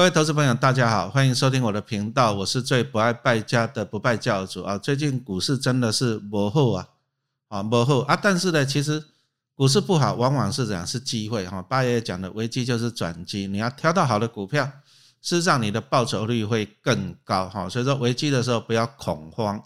[0.00, 4.78] 各位投资朋友，大家好，欢迎收听我的频道，我是最不爱败家的不败教主啊。
[4.78, 6.88] 最近股市真的是磨后啊，
[7.48, 9.04] 啊磨后啊，但是呢，其实
[9.54, 11.60] 股市不好，往往是怎样是机会哈。
[11.60, 14.64] 八爷讲的危机就是转机，你要挑到好的股票，
[15.20, 17.68] 事实上你的报酬率会更高哈。
[17.68, 19.62] 所以说危机的时候不要恐慌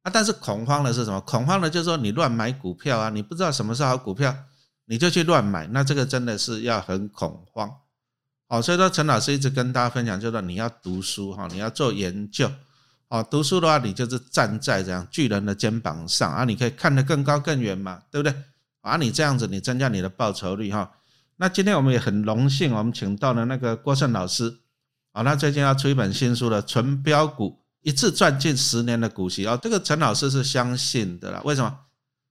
[0.00, 1.20] 啊，但是恐慌的是什么？
[1.20, 4.34] 恐慌的就是说你乱买股票啊，你不知道什么是好股票，
[4.86, 7.70] 你就去乱买，那这个真的是要很恐慌。
[8.48, 12.50] 好，所以说陈老师一直跟大家分享，就是你要读书哈，你要做研究。
[13.08, 18.34] 哦，读书的话，你就是站在这样巨人的肩膀上啊，你可以看得更高更远嘛，对不对？
[18.80, 20.90] 啊，你这样子，你增加你的报酬率哈。
[21.36, 24.58] 那今天我们也很荣幸，我们请到了那个郭胜老师。
[25.12, 31.40] 啊，他最近要出一本新书了，《纯标股一次赚近十年的股息》哦，这个陈老师是相信的啦。
[31.44, 31.78] 为什么？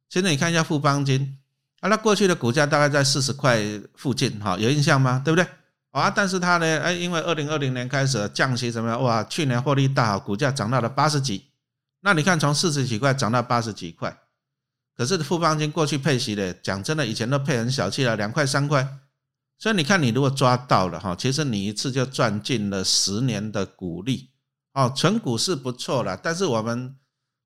[0.09, 1.38] 现在你看一下富邦金
[1.80, 3.59] 啊，那过去的股价大概在四十块
[3.95, 5.22] 附近哈，有印象吗？
[5.25, 5.45] 对不对？
[5.99, 9.02] 啊，但是它呢，哎，因为二零二零年开始降息怎么样？
[9.02, 11.45] 哇，去年获利大好，股价涨到了八十几。
[12.02, 14.16] 那你看，从四十几块涨到八十几块，
[14.95, 18.88] 可是富邦金过去配息的，讲真的，以前都配很小气了，两块三块。
[19.57, 24.29] 所以你看，你如果抓到了哈，其实你一次就赚进了十年的股利。
[24.73, 26.95] 哦，纯股是不错了，但是我们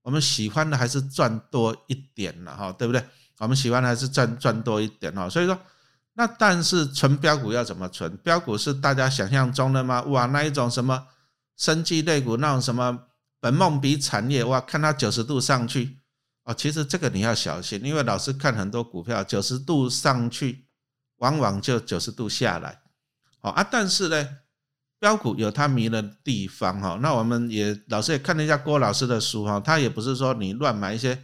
[0.01, 3.01] 我们喜欢的还是赚多一点了哈，对不对？
[3.39, 5.57] 我们喜欢的还是赚赚多一点哈，所以说。
[6.13, 8.17] 那但是存标股要怎么存？
[8.17, 10.01] 标股是大家想象中的吗？
[10.03, 11.07] 哇，那一种什么
[11.55, 13.07] 生机类股，那种什么
[13.39, 15.99] 本梦比产业，哇，看它九十度上去
[16.43, 16.53] 哦。
[16.53, 20.65] 其实这个你要小心，因为老师看很多股票九十度上去，
[21.17, 22.81] 往往就九十度下来。
[23.39, 24.27] 好啊，但是呢，
[24.99, 26.99] 标股有它迷人的地方哈。
[27.01, 31.17] 那我们也老师也看了一下郭老师的书哈，他也不是说你乱买一些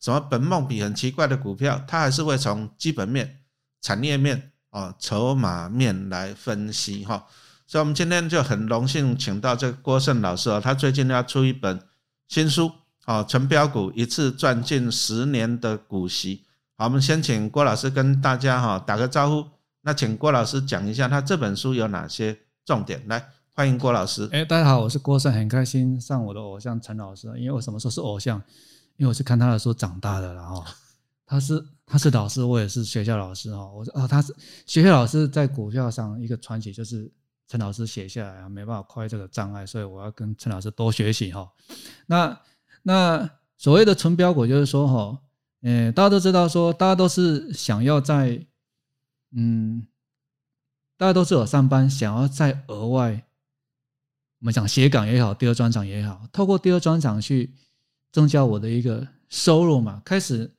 [0.00, 3.43] 什么本梦比很奇怪的股票，他还是会从基本面。
[3.84, 7.26] 产业面啊，筹码面来分析哈，
[7.66, 11.78] 所以我们今天就很荣幸请到这个郭胜老师啊，他最近要出一本
[12.26, 12.72] 新书
[13.04, 16.46] 啊，纯标股一次赚近十年的股息。
[16.78, 19.46] 好，我们先请郭老师跟大家哈打个招呼。
[19.82, 23.06] 那请郭老师讲一下他这本书有哪些重点。
[23.06, 23.22] 来，
[23.54, 24.26] 欢迎郭老师。
[24.32, 28.42] 哎，大家好，我是郭胜，很开心上我的偶像陈老师，因为我什么时候是偶像？
[28.96, 30.64] 因为我是看他的书长大的了哈。
[31.26, 33.66] 他是他是老师，我也是学校老师哈。
[33.72, 34.34] 我说哦，他是
[34.66, 37.10] 学校老师，在股票上一个传奇就是
[37.48, 41.50] 陈老师写下来啊，没办法跨越这个障碍，所以我要跟陈老师多学习哈。
[42.06, 42.38] 那
[42.82, 45.18] 那所谓的纯标股就是说哈，
[45.62, 48.46] 嗯，大家都知道说，大家都是想要在
[49.32, 49.86] 嗯，
[50.98, 53.24] 大家都是有上班，想要在额外
[54.40, 57.54] 我们讲斜岗也好，第二专场也好，透过第二专场去
[58.12, 60.54] 增加我的一个收入嘛，开始。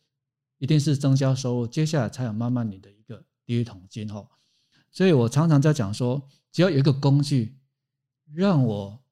[0.57, 4.25] 一定是增加收入，接下来才有慢慢你的一个第一桶金哈。
[4.89, 7.57] 所以我常常在讲说，只要有一个工具，
[8.33, 9.03] 让我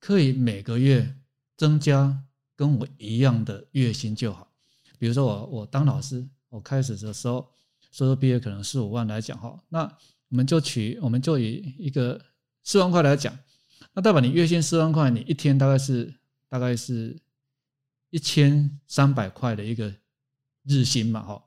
[0.00, 1.16] 可以每个月
[1.56, 2.24] 增加
[2.56, 4.52] 跟我一样的月薪就好。
[4.98, 7.48] 比如说我我当老师，我开始的时候
[7.92, 9.82] 收入毕业可能四五万来讲哈，那
[10.28, 12.20] 我们就取我们就以一个
[12.64, 13.38] 四万块来讲，
[13.92, 16.12] 那代表你月薪四万块，你一天大概是
[16.48, 17.16] 大概是
[18.10, 19.94] 一千三百块的一个。
[20.68, 21.42] 日薪嘛，哈，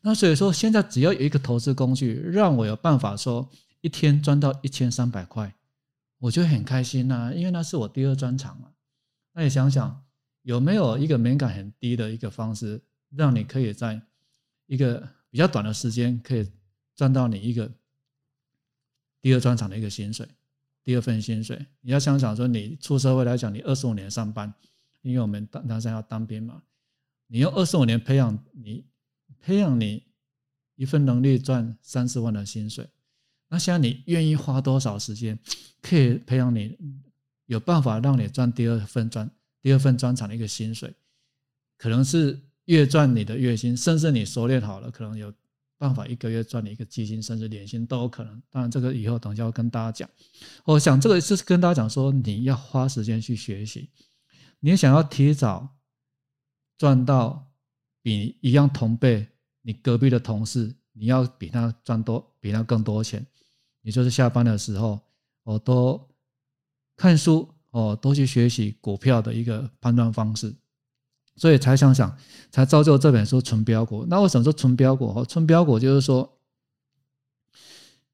[0.00, 3.48] 那所以说现在只要有一个投资工具，让我有办法说
[3.82, 5.54] 一天赚到一千三百块，
[6.18, 8.70] 我就很开心呐，因为那是我第二专长嘛。
[9.34, 10.02] 那你想想，
[10.42, 14.00] 有没有一个门槛很低的一个方式，让你可以在
[14.66, 16.50] 一个比较短的时间，可以
[16.96, 17.70] 赚到你一个
[19.20, 20.26] 第二专长的一个薪水，
[20.82, 21.66] 第二份薪水？
[21.82, 24.52] 你要想想说，你出社会来讲，你二十五年上班，
[25.02, 26.62] 因为我们当当然要当兵嘛。
[27.32, 28.84] 你用二十五年培养你，
[29.40, 30.04] 培养你
[30.76, 32.86] 一份能力赚三十万的薪水，
[33.48, 35.38] 那现在你愿意花多少时间，
[35.80, 36.76] 可以培养你
[37.46, 39.30] 有办法让你赚第二份专
[39.62, 40.92] 第二份专长的一个薪水，
[41.78, 45.32] 可能是月赚你的月薪，甚至你熟练好了，可能有
[45.78, 48.42] 办法一个月赚你一个基金，甚至年薪都有可能。
[48.50, 50.10] 当然这个以后等下会跟大家讲。
[50.66, 53.88] 我想这个是跟大家讲说，你要花时间去学习，
[54.60, 55.78] 你想要提早。
[56.82, 57.46] 赚到
[58.02, 59.24] 比一样同辈，
[59.60, 63.24] 你隔壁的同事，你要比他赚多，比他更多钱。
[63.82, 64.98] 也就是下班的时候，
[65.44, 66.08] 我都
[66.96, 70.52] 看书，哦，多去学习股票的一个判断方式，
[71.36, 72.18] 所以才想想，
[72.50, 74.02] 才造就这本书《纯标股》。
[74.08, 75.06] 那为什么说纯标股？
[75.06, 76.36] 哦，纯标股就是说，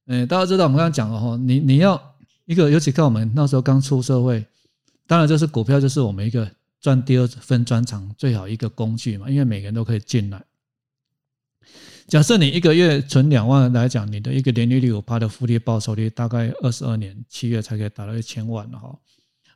[0.04, 4.46] 嗯，大家知道我们刚刚讲了哈，你你要一个，尤其看我们那时候刚出社会，
[5.06, 6.57] 当然就是股票，就是我们一个。
[6.80, 10.44] 赚第二份专长最好一个工具嘛，因为每个人都可以进来。
[12.06, 18.98] 假设你一个月存两万来讲，你的一个年利率五趴的复利报酬率，大概二十二年七月才可以达到一千万了哈。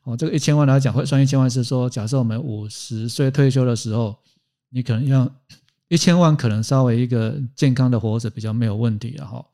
[0.04, 4.18] 哦，这个一千万来讲，会算一千万是说，假设我们五十岁退休的时候，
[4.68, 5.30] 你可能要
[5.88, 9.46] 一千万，可能稍微一个健康的活着比较没有问题了哈。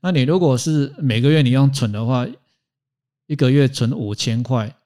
[0.00, 2.26] 那你如果是每个月你用存的话，
[3.26, 4.76] 一个月存五千块，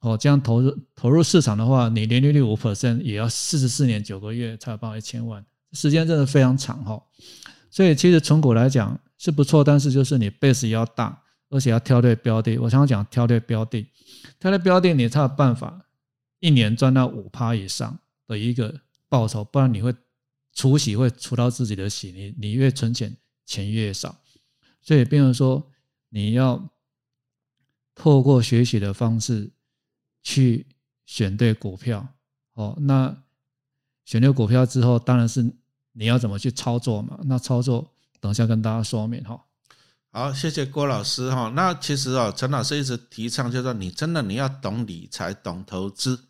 [0.00, 7.02] 哦，这样投入投入市场的话，你年利率五 percent 也要四十四年九个月才有办法一千万，时间真的非常长哈。
[7.70, 12.56] 所以其实存股来讲是不错，但是就是你 base 要大，而且要挑对标的。
[12.58, 13.86] 我常常讲挑对标的，
[14.38, 15.84] 挑对标的你才有办法
[16.40, 18.72] 一年赚到五趴以上的一个
[19.08, 19.94] 报酬，不然你会
[20.52, 24.16] 除息会除到自己的息，你你越存钱钱越少。
[24.80, 25.70] 所以变成说
[26.08, 26.70] 你要。
[28.00, 29.50] 透过学习的方式
[30.28, 30.66] 去
[31.06, 32.06] 选对股票，
[32.52, 33.16] 哦，那
[34.04, 35.42] 选对股票之后，当然是
[35.92, 37.18] 你要怎么去操作嘛？
[37.24, 37.90] 那操作
[38.20, 39.42] 等下跟大家说明哈。
[40.12, 41.50] 好，谢谢郭老师哈。
[41.56, 46.26] 那其实哦，陈老师一直提倡，就是说你真的你要懂理财、懂投资，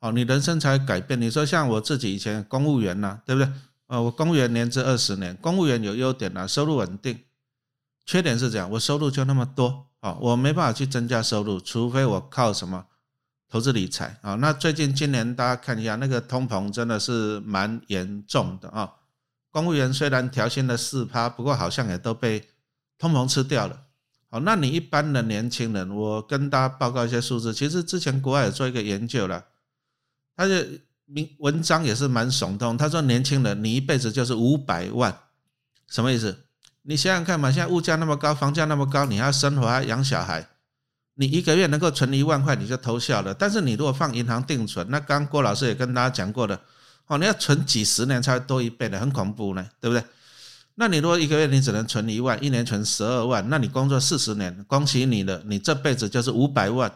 [0.00, 1.18] 哦，你人生才改变。
[1.18, 3.50] 你说像我自己以前公务员呐，对不对？
[3.86, 7.18] 呃，我公务员年资二十年，公务员有优点啊，收入稳定，
[8.04, 9.86] 缺点是这样，我收入就那么多。
[10.00, 12.84] 啊，我没办法去增加收入，除非我靠什么
[13.50, 14.34] 投资理财啊。
[14.36, 18.92] 那最近今年大家看一下，那个通膨真的是蛮严重的啊。
[19.50, 22.48] 公务员虽然调薪了四趴，不过好像也都被
[22.98, 23.80] 通膨吃掉了。
[24.30, 27.54] 好，那你一般的年轻人，我跟大家报告一些数字。
[27.54, 29.42] 其实之前国外有做一个研究了，
[30.36, 30.54] 他就
[31.06, 32.76] 名文章也是蛮耸动。
[32.76, 35.18] 他说年轻人，你一辈子就是五百万，
[35.86, 36.44] 什么意思？
[36.82, 40.46] 你想想看嘛，现在物价那么高，房价那么高，你还要生活，还要养小孩，
[41.20, 43.34] 你一个月能够存一万块，你就偷笑了。
[43.34, 46.60] 但是你如果放银行定存，那刚郭老师也跟大家讲过的，
[47.08, 50.04] 哦，你要存几十年才会多一倍的，很恐怖呢，对不对？
[50.76, 56.90] 那你如果一个月你只能存一万，一年存十二万，那你工作四十年，恭喜你了，你这辈子就是五百万。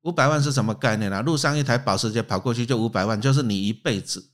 [0.00, 1.20] 五百万是什么概念啊？
[1.20, 4.30] 路上一台保时捷跑过去就五百万，就是你一辈子。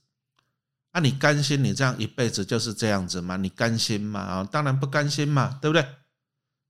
[0.93, 3.35] 那你甘心你这样一辈子就是这样子吗？
[3.35, 4.19] 你甘心吗？
[4.19, 5.85] 啊，当然不甘心嘛，对不对？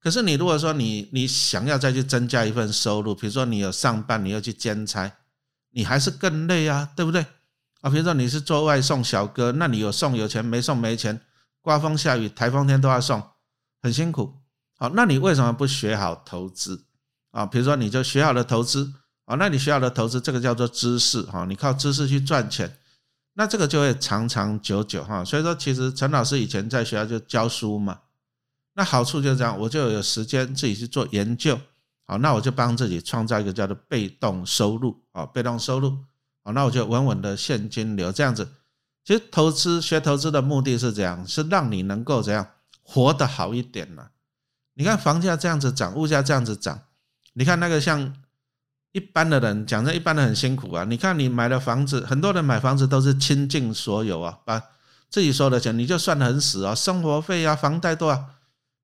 [0.02, 5.12] 可是你如果说你你想要再去增加一份收入，比如说你有上班，你要去兼差，
[5.72, 7.26] 你还是更累啊，对不对？
[7.82, 11.20] 啊，比如说你是做外送小哥，那你有送有钱，没送没钱，
[11.62, 13.22] 刮风下雨台风天都要送，
[13.82, 14.34] 很辛苦。
[14.78, 16.86] 好，那你为什么不学好投资
[17.32, 17.46] 啊？
[17.46, 18.94] 比如说你就学好了投资
[19.26, 22.78] 啊，那你学好了投资，这个叫做知识哈，你靠知识去赚钱。
[23.34, 28.00] 那这个就会长长久久哈，所以说其实陈老师以前在学校就教书嘛，
[28.80, 31.60] 那好处就是这样，我就有时间自己去做研究，
[32.08, 35.98] 好，那我就帮自己创造一个叫做被动收入啊，被动收入，
[36.46, 38.48] 好，那我就稳稳的现金流这样子。
[39.04, 42.48] 其实投资学投资的目的是怎样，是让你能够怎样
[42.82, 44.08] 活得好一点呢？
[44.76, 46.80] 你看房价这样子涨，物价这样子涨，
[47.34, 48.16] 你看那个像。
[48.92, 50.84] 一般的人讲，这一般的很辛苦啊！
[50.84, 54.60] 你看，你买了房子，很多人买房子都是倾尽所有啊，把
[55.12, 58.26] 自己收的钱，你就算得很死啊，生活费啊，房贷多少？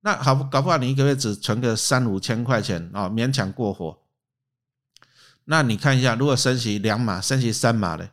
[0.06, 3.98] 那好，搞不好你一个月只存个三五千块钱啊，勉强过活。
[5.46, 8.12] 那你看一下，如果升息两码，升息三码的，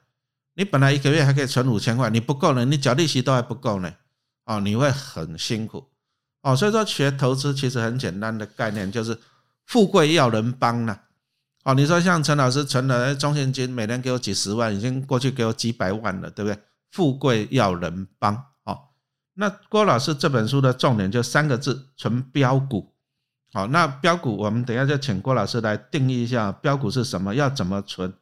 [0.55, 3.93] 你本来一个月还可以存五千块，你不够呢，你缴利息都还不够呢，
[4.47, 5.87] 哦，你会很辛苦
[6.41, 6.57] 哦。
[6.57, 9.19] 所以说，学投资其实很简单的概念，就是
[9.67, 10.99] 富贵要人帮呢。
[11.65, 16.59] 哦，你说像陈老师存的中信金，每年给我几十万，已经过去给我几百万了，对不对？
[16.91, 18.47] 富贵要人帮。
[19.35, 22.93] 那郭老师这本书的重点就三个字：存标股。
[23.53, 28.13] 好，那标股我们等下就请郭老师来定义一下标股是什么，要怎么存。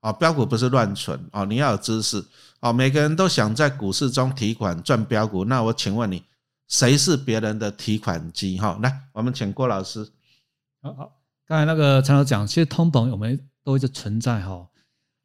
[0.00, 2.24] 啊，标股不是乱存哦，你要有知识。
[2.60, 6.24] 哦，每个人都想在股市中提款赚标股，那我请问你，
[6.68, 8.58] 谁是别人的提款机？
[8.58, 10.10] 哈，来，我们请郭老师。
[10.80, 11.12] 好好。
[11.46, 14.66] 刚才那个陈老讲，其实通膨我们都一直存在哈。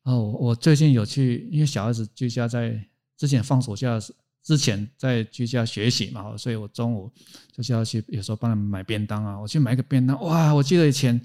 [0.04, 4.14] 哦，我最近有去，因为小孩子居家在之前放暑假时
[4.46, 7.12] 之前在居家学习嘛，所以我中午
[7.52, 9.38] 就是要去，有时候帮他们买便当啊。
[9.38, 10.54] 我去买个便当，哇！
[10.54, 11.20] 我记得以前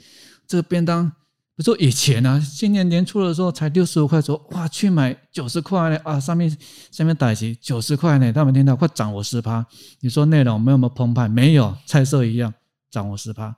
[0.46, 1.14] 这个便当，比
[1.56, 6.50] 如说以前啊，今年年初的时候才六十五块，说哇，去买九十块呢啊，上面
[6.90, 9.64] 上面打起九十块呢，他们听到快涨我十趴。
[10.00, 11.28] 你说内容没有那么澎湃？
[11.28, 12.52] 没有，菜色一样
[12.90, 13.54] 涨我十趴，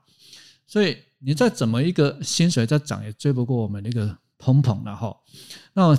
[0.67, 0.97] 所以。
[1.25, 5.15] 你再怎么一个薪水再涨，也追不过我们那个通膨了哈。
[5.71, 5.97] 那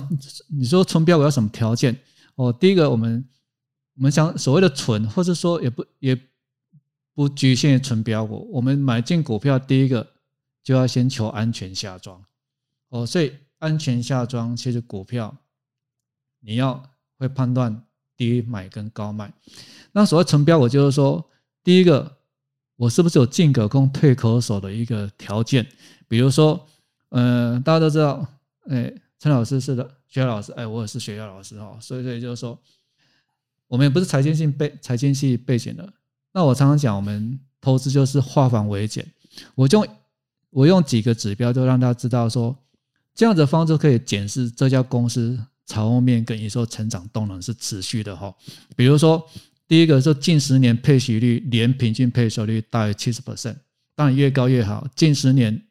[0.55, 1.97] 你说存标我要什么条件？
[2.35, 3.27] 哦，第一个，我们
[3.95, 6.17] 我们讲所谓的存，或者说也不也
[7.13, 8.49] 不局限于存标股。
[8.51, 10.05] 我们买进股票，第一个
[10.63, 12.23] 就要先求安全下庄。
[12.89, 15.35] 哦，所以安全下庄，其实股票
[16.41, 16.83] 你要
[17.17, 17.83] 会判断
[18.17, 19.33] 低买跟高卖。
[19.93, 21.23] 那所谓纯标股就是说，
[21.63, 22.17] 第一个
[22.75, 25.65] 我是不是有进可攻退可守的一个条件？
[26.07, 26.67] 比如说，
[27.09, 28.27] 呃，大家都知道，
[28.67, 32.59] 哎，陈老师是的学校老师，哎，我也是学校老师哈，所以所以就是说，
[33.67, 35.93] 我们也不是财经性背财经系背景的。
[36.33, 39.05] 那我常常讲，我们投资就是化繁为简，
[39.55, 39.85] 我就
[40.49, 42.55] 我用几个指标就让大家知道说，
[43.13, 48.33] 这样的方式可以检视这家公司财务面跟营收成长动能是持续的哈。
[48.75, 49.25] 比如说，
[49.67, 53.55] 第一个是近十年配息率年平均配息率大于七十 percent，
[53.95, 54.87] 当然越高越好。
[54.95, 55.61] 近十年。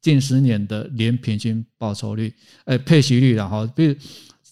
[0.00, 2.32] 近十年的年平均报酬率，
[2.66, 3.94] 哎，配息率然后，比如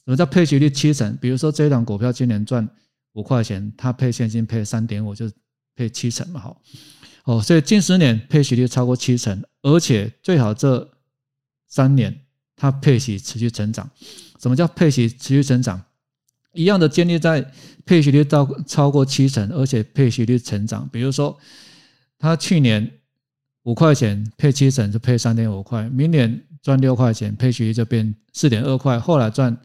[0.06, 1.14] 什么叫配息率七成？
[1.20, 2.66] 比如说这一档股票今年赚
[3.12, 5.30] 五块钱，它配现金配三点五，就
[5.74, 6.56] 配七成嘛，哈，
[7.24, 10.90] 哦，所以近十年配息率超过七成，而且最好这
[11.68, 12.18] 三年
[12.56, 13.90] 它配息持续成长。
[14.40, 15.82] 什么叫配息持续成长？
[16.54, 17.52] 一样的建立在
[17.84, 20.88] 配息率到超过七成，而且配息率成长。
[20.90, 21.38] 比如说
[22.18, 22.90] 它去年。
[23.66, 29.60] 五块钱配七成就配三点五块，明年赚六块钱配息率就变四点二块，后来赚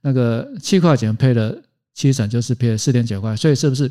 [0.00, 1.62] 那个七块钱配了
[1.94, 3.90] 七成就是配四点九块，所以是不是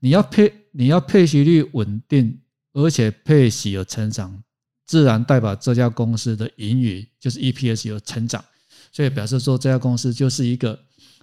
[0.00, 2.38] 你要配你要配息率稳定，
[2.72, 4.42] 而且配息有成长，
[4.86, 8.44] 自然代表这家公司的盈余就是 EPS 有成长，
[8.92, 10.78] 所以表示说这家公司就是一个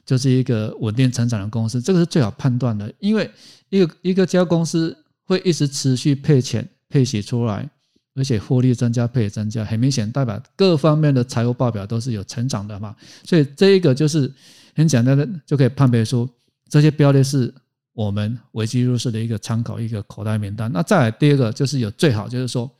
[0.06, 3.30] 就是一个稳定成长的公司，这个是最好判断的，因为
[3.70, 6.68] 一个一个家公司会一直持续配钱。
[6.88, 7.68] 配息出来，
[8.16, 12.96] 而且获利增加，配增加，很明显代表各方面的财务报表都是有成长的嘛。
[13.26, 14.32] 所以这一个就是
[14.74, 16.28] 很简单的就可以判别出
[16.70, 17.54] 这些标的是
[17.94, 20.72] 我们维基入市的一个参考，一个口袋名单。
[20.74, 22.72] 那再来第二个就是有最好就是说，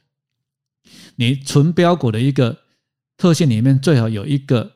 [1.18, 2.58] 你纯标股的一个
[3.18, 4.72] 特性里面最好有一个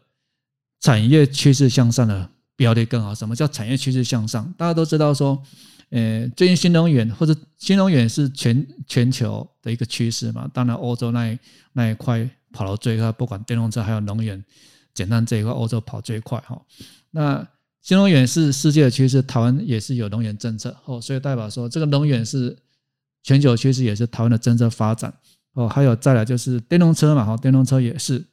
[0.81, 3.15] 产业趋势向上的标的更好。
[3.15, 4.53] 什么叫产业趋势向上？
[4.57, 5.41] 大家都知道说。
[5.91, 10.47] 呃，最近新能源或者新能源是全全球的一个趋势嘛？
[10.53, 11.39] 当然，欧洲那一
[11.73, 14.43] 那一块跑到最快，不管电动车还有能源，
[14.93, 16.61] 简单这一块，欧洲跑最快哈。
[17.09, 17.47] 那
[17.81, 22.55] 新能源是世界的趋势，台湾也是有能源政策哦，所以代表说这个能源是
[23.23, 25.11] 全球趋势，也是台湾的政策发展
[25.53, 25.67] 哦。
[25.67, 28.23] 还有再来就是电动车嘛，哈，电动车也是，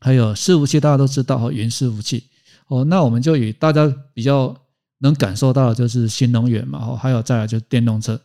[0.00, 2.24] 还有伺服器，大家都知道哈，云伺服器
[2.68, 2.82] 哦。
[2.86, 4.58] 那我们就以大家比较。
[5.02, 8.20] 能感受到的就是新能源嘛，还有再来就是电动车，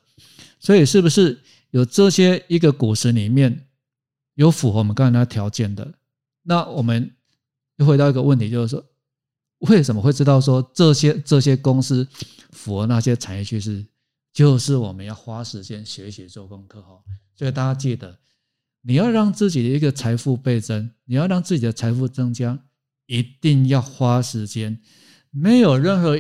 [0.60, 1.40] 所以是不是
[1.72, 3.68] 有这些一个股市里面
[4.36, 5.92] 有符合我们刚才那条件的？
[6.44, 7.12] 那我们
[7.78, 8.86] 又回到一个问题，就是说
[9.60, 12.08] 为什么会知道说这些这些公司
[12.52, 13.84] 符合那些产业趋势？
[14.32, 17.00] 就是我们要花时间学习做功课哈。
[17.36, 18.20] 所以大家记得，
[18.84, 22.60] 你要让自己的一个财富倍增，你要让自己的财富增加，
[23.08, 24.80] 一定要花时间，
[25.32, 26.16] 没有任何。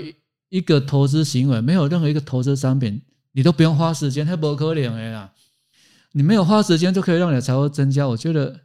[0.49, 3.01] 一个投资行为没有任何一个投资商品，
[3.33, 5.33] 你都不用花时间，太不可能的啦。
[6.13, 8.61] 你没有花时间就可以让你的财富增加，我觉得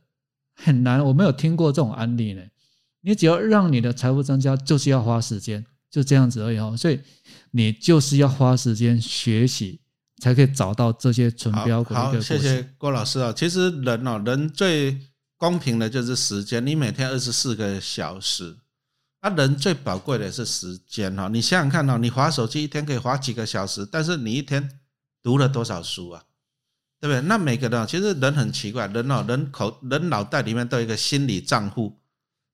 [0.54, 1.04] 很难。
[1.04, 2.42] 我没有听过这种案例呢。
[3.00, 6.74] 你只要让你的财富增加，就是要花时间，就这样子而已哦。
[6.78, 7.00] 所以
[7.50, 9.80] 你就是要花时间学习，
[10.20, 11.92] 才可以找到这些纯标股。
[11.92, 13.32] 好，谢谢郭老师啊。
[13.32, 14.96] 其实人哦，人最
[15.36, 16.64] 公平的就是时间。
[16.64, 18.56] 你每天二十四个小时。
[19.22, 24.80] 啊人最宝贵的是时间哈，你想想看哈，你划手机一天可以划几个小时，但是你一天
[25.22, 26.24] 读了多少书啊？
[27.00, 27.20] 对不对？
[27.28, 32.00] 那每个人其实人很奇怪，人哦，人口人脑袋里面都有一个心理账户，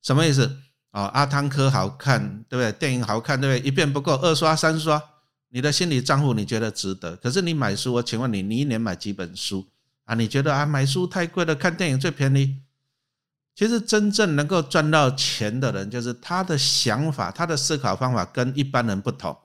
[0.03, 0.59] 什么意思
[0.91, 1.05] 啊？
[1.15, 2.71] 阿汤哥好看，对不对？
[2.73, 3.67] 电影好看，对不对？
[3.67, 5.03] 一遍不够，二刷三刷，
[5.49, 7.17] 你的心理账户你觉得值得？
[7.17, 9.67] 可是你买书，我请问你，你一年买几本书
[10.05, 10.15] 啊？
[10.15, 12.61] 你觉得啊，买书太贵了，看电影最便宜。
[13.59, 19.37] 其实真正能够赚到钱的人，就是他的想法、他的思考方法跟一般人不同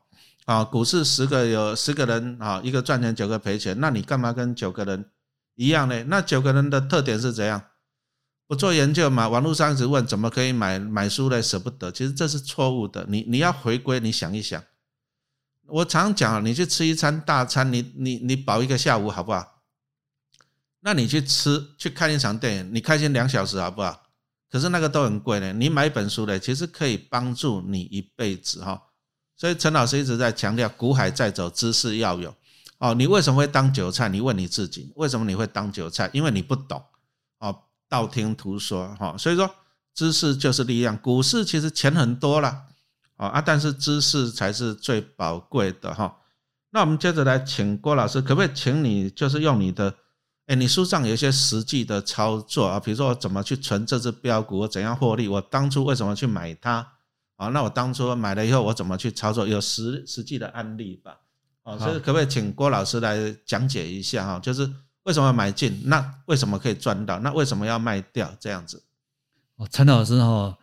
[0.45, 0.63] 啊。
[0.63, 5.09] 股市十个有十个人啊，一个赚钱，九个赔钱，那你干嘛跟九个人
[5.55, 6.03] 一样呢？
[6.03, 7.59] 那九个人的特点是怎样？
[8.45, 9.27] 不做研究嘛？
[9.27, 11.41] 网络上一直问怎么可以买买书呢？
[11.41, 13.03] 舍不得，其实这是错误的。
[13.09, 14.63] 你你要回归，你想一想。
[15.65, 19.63] 我常讲，你去吃一餐大餐，你你你饱一个下午好不好？
[20.81, 24.02] 那你去吃去看一场电影，你开心两小时好不好？
[24.53, 28.79] 可是那个都很贵呢，你买一本书呢，其实可以帮助你一辈子哈。
[29.35, 32.31] 所以陈老师一直在强调，股海在走，知识要有
[32.77, 32.93] 哦。
[32.93, 34.07] 你为什么会当韭菜？
[34.09, 36.07] 你问你自己，为什么你会当韭菜？
[36.13, 36.79] 因为你不懂
[37.39, 39.17] 哦，道听途说哈。
[39.17, 39.49] 所以说，
[39.95, 40.95] 知识就是力量。
[40.95, 42.65] 股市其实钱很多了
[43.15, 46.15] 啊，但是知识才是最宝贵的哈。
[46.69, 49.95] 那我们接着来请郭老师，可不可以请你就是用你的。
[50.45, 56.85] 哎，你书上有一些实际的操作啊，比如说我怎么去存这只标股，我怎样获利，我当初为什么去买它
[57.37, 59.47] 啊，那我当初买了以后我怎么去操作？
[59.47, 61.17] 有实实际的案例吧？
[61.63, 64.39] 哦，好所以可不可以请郭老师来讲解一下哈？
[64.39, 64.69] 就是
[65.03, 65.81] 为什么买进？
[65.85, 67.19] 那为什么可以赚到？
[67.19, 68.35] 那为什么要卖掉？
[68.37, 68.83] 这样子？
[69.55, 70.57] 哦，陈老师哈，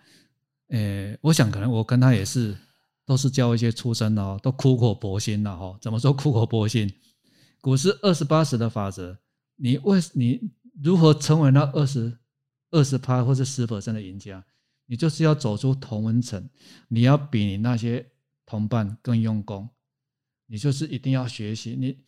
[0.68, 2.54] 呃，我想可能我跟他也是
[3.06, 5.74] 都是教一些出身的哦，都苦口婆心的哈。
[5.80, 6.92] 怎么说苦口婆心？
[7.62, 9.16] 股市二十八十的法则，
[9.62, 10.50] 你为你
[10.82, 12.18] 如何成为那二十
[12.70, 14.42] 二十趴或者十 percent 的赢家？
[14.86, 16.48] 你就是要走出同温层，
[16.88, 18.10] 你要比你那些
[18.44, 19.68] 同伴更用功，
[20.46, 21.76] 你就是一定要学习。
[21.78, 21.98] 你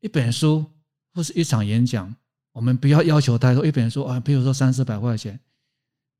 [0.00, 0.66] 一本书
[1.14, 2.14] 或是一场演讲，
[2.52, 3.64] 我们不要要求太多。
[3.64, 5.40] 一本书啊，比如说三四百块钱，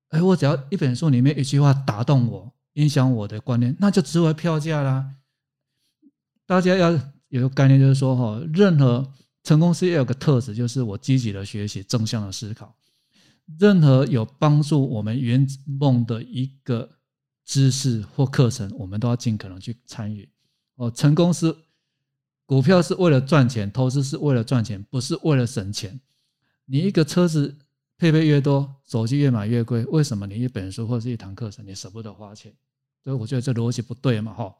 [0.09, 5.15] 哎，我只要一本书里面一句话打动我，影响我的观念，那就值回票价啦。
[6.47, 9.13] 大家要有个概念，就是说哈，任何
[9.49, 12.77] 成功是要有个特质，就是我积极的学习，正向的思考。
[13.59, 16.87] 任何有帮助我们圆梦的一个
[17.47, 20.29] 知识或课程，我们都要尽可能去参与。
[20.75, 21.57] 哦，成功是
[22.45, 25.99] 股票是为了赚钱，投资是为了赚钱，不是为了省钱。
[26.67, 27.57] 你一个车子
[27.97, 32.53] 配备越多，手机越买越贵，为什么你一本书或是一堂课程你舍不得花钱？
[33.03, 34.55] 所以我觉得这逻辑不对嘛，哈。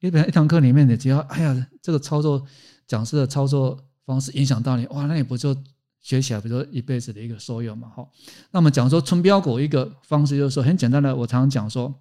[0.00, 2.46] 一本一堂课里面，你只要哎呀，这个操作
[2.86, 3.78] 讲师的操作
[4.12, 5.56] 方式影响到你，哇，那你不就？
[6.04, 8.04] 学起来，比如说一辈子的一个收用嘛，哈。
[8.50, 11.94] 那我们讲说春标股一个方式，就是说很简单的，我常常讲说，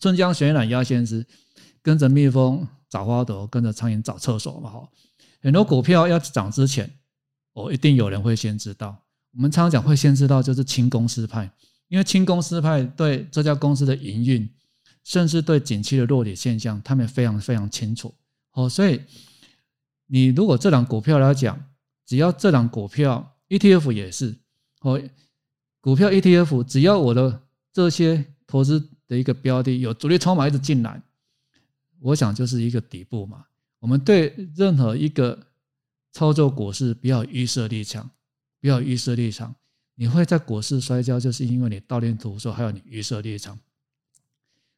[0.00, 1.26] 春江水暖鸭先知，
[1.82, 4.88] 跟着蜜蜂找花朵，跟着苍蝇找厕所嘛，哈。
[5.42, 6.90] 很多股票要涨之前，
[7.52, 8.96] 哦，一定有人会先知道。
[9.34, 11.52] 我们常常讲会先知道，就是轻公司派，
[11.88, 14.48] 因为轻公司派对这家公司的营运，
[15.04, 18.14] 甚至对景气的弱点现象，他们非常非常清楚。
[18.52, 19.02] 哦，所以
[20.08, 21.70] 你如果这档股票来讲，
[22.04, 24.34] 只要这档股票 ETF 也是
[24.80, 25.00] 哦，
[25.80, 31.00] 股票 ETF 只要我的这些投资的一个标的有主力筹码一直进来，
[32.00, 33.44] 我想就是一个底部嘛。
[33.78, 35.38] 我们对任何一个
[36.12, 38.10] 操作股市不要预设立场，
[38.60, 39.54] 不要预设立场。
[39.94, 43.58] 你会在股市摔跤，就是因为你道听途说，还有你预设立场。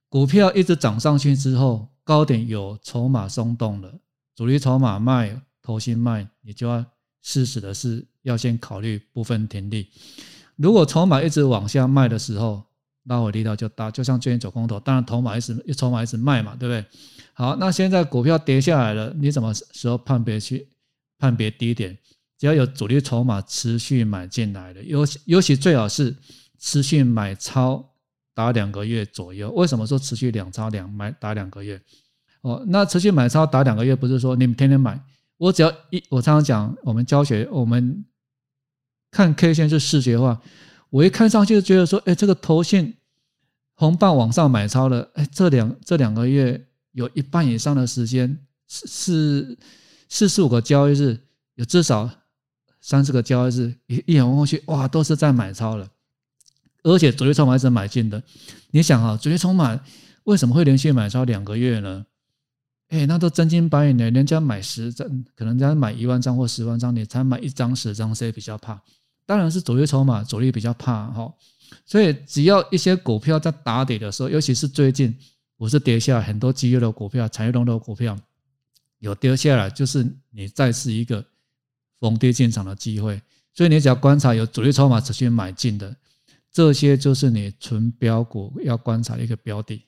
[0.08, 4.00] 股票一直涨上去之后，高点有筹码松动了，
[4.40, 6.82] 主力筹码卖，投新卖，你就要。
[7.20, 9.86] 事实的是，要先考虑部分停利。
[10.56, 12.62] 如果筹码一直往下卖的时候，
[13.02, 16.82] 拉回力道就大，就像最近走空头，当然筹码一直筹码一直卖嘛，对不对？
[17.34, 20.66] 好，那现在股票跌下来了，你怎么时候判别去
[21.18, 21.98] 判别低点？
[22.38, 26.16] 只要有主力筹码持续买进来的，尤尤其最好是
[26.58, 27.86] 持续买超
[28.34, 29.50] 打两个月左右。
[29.50, 31.78] 为什么说持续两超两买打两个月？
[32.42, 35.00] 哦，那持续买超打两个月，不是说你们天天买？
[35.36, 38.04] 我只要一，我常常讲，我们教学，我们
[39.10, 40.40] 看 K 线是视觉化。
[40.90, 42.94] 我一看上去就觉得说，哎，这个头线
[43.74, 49.58] 红棒往上买超了，哎，这两这两个月有一半以上的时间是是
[50.08, 51.18] 四十五个交易日，
[51.54, 52.10] 有至少
[52.80, 55.88] 三四个交易日，一一眼望过去，哇，都是在买超了，
[56.82, 58.22] 而且主力筹码是买进的。
[58.70, 59.78] 你想啊，主力筹码
[60.24, 62.04] 为什么会连续买超两个月呢？
[62.90, 68.80] 哎，那都真金白银的，人家买十张，可能人家买一万张或十万张，你才买一张十张，谁比较怕？
[69.24, 71.32] 当然是主力筹码，主力比较怕哈。
[71.86, 75.16] 所以只要一些股票在打底的时候，尤其是最近
[75.56, 78.18] 股市跌下来，很多绩优的股票、产业龙头股票
[78.98, 81.24] 有跌下来，就是你再次一个
[82.00, 83.22] 逢跌进场的机会。
[83.54, 85.94] 所以你只要观察有主力筹码持续买进的，
[86.50, 89.80] 这些就是你纯标股要观察的一个标的。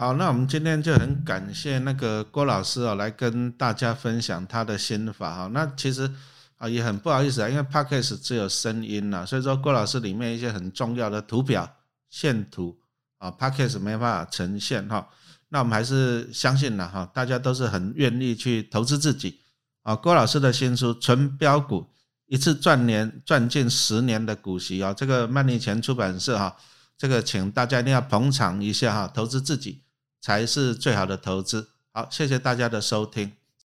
[0.00, 5.50] 好，那我们今天就很感谢那个郭老师哦，来跟大家分享他的心法哈。
[5.52, 6.08] 那其实
[6.56, 11.68] 啊也很不好意思啊，因为 podcast 只有声音呐，所以说郭老师里面一些很重要的图表、
[12.08, 12.78] 线图
[13.18, 15.08] 啊，podcast 没办法呈现哈。
[15.48, 19.40] 那我们还是相信了哈，大家都是很愿意去投资自己
[19.82, 19.96] 啊。
[19.96, 21.82] 郭老师的新书《纯标股》，
[22.26, 26.56] 一次赚年赚近十年的股息啊，这个曼尼钱出版社哈，
[26.96, 29.82] 这个请大家一定要捧场一下哈，投资自己。
[30.20, 31.70] 才是最好的投资。
[31.92, 33.37] 好，谢谢大家的收听。